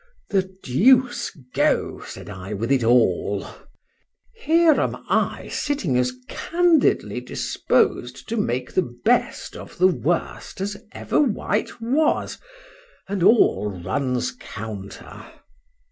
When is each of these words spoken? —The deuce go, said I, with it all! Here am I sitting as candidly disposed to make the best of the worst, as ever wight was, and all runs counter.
—The 0.31 0.51
deuce 0.63 1.29
go, 1.53 2.01
said 2.07 2.27
I, 2.27 2.53
with 2.53 2.71
it 2.71 2.83
all! 2.83 3.45
Here 4.33 4.73
am 4.81 4.95
I 5.07 5.47
sitting 5.49 5.95
as 5.95 6.11
candidly 6.27 7.21
disposed 7.21 8.27
to 8.29 8.35
make 8.37 8.71
the 8.73 8.81
best 9.05 9.55
of 9.55 9.77
the 9.77 9.85
worst, 9.89 10.59
as 10.59 10.75
ever 10.91 11.21
wight 11.21 11.79
was, 11.79 12.39
and 13.07 13.21
all 13.21 13.69
runs 13.69 14.31
counter. 14.31 15.23